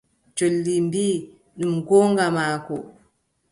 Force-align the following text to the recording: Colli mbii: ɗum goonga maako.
Colli 0.37 0.73
mbii: 0.85 1.15
ɗum 1.57 1.73
goonga 1.87 2.25
maako. 2.35 2.75